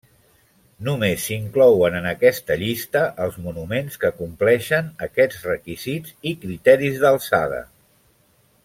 Només 0.85 1.25
s'inclouen 1.29 1.97
en 1.99 2.07
aquesta 2.13 2.57
llista 2.63 3.03
els 3.27 3.37
monuments 3.49 4.01
que 4.05 4.13
compleixen 4.23 4.91
aquests 5.09 5.45
requisits 5.53 6.17
i 6.31 6.35
criteris 6.47 6.99
d'alçada. 7.05 7.63